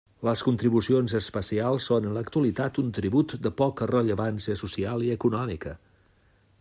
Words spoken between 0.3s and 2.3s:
contribucions especials són en